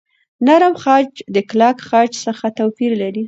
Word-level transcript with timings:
نرم 0.47 0.73
خج 0.83 1.09
د 1.35 1.37
کلک 1.49 1.77
خج 1.87 2.11
څخه 2.25 2.45
توپیر 2.57 2.91
لري. 3.01 3.19